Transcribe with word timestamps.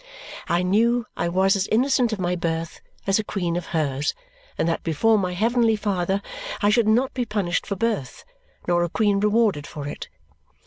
I 0.47 0.63
knew 0.63 1.05
I 1.15 1.29
was 1.29 1.55
as 1.55 1.67
innocent 1.67 2.11
of 2.11 2.17
my 2.19 2.35
birth 2.35 2.81
as 3.05 3.19
a 3.19 3.23
queen 3.23 3.55
of 3.55 3.67
hers 3.67 4.15
and 4.57 4.67
that 4.67 4.81
before 4.81 5.19
my 5.19 5.33
Heavenly 5.33 5.75
Father 5.75 6.23
I 6.59 6.71
should 6.71 6.87
not 6.87 7.13
be 7.13 7.23
punished 7.23 7.67
for 7.67 7.75
birth 7.75 8.23
nor 8.67 8.81
a 8.83 8.89
queen 8.89 9.19
rewarded 9.19 9.67
for 9.67 9.87
it. 9.87 10.09